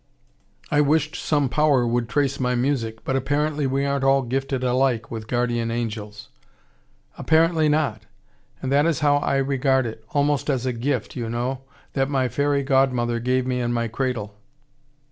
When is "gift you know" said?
10.73-11.61